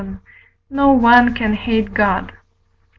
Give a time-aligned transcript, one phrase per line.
[0.67, 2.31] no one can hate God.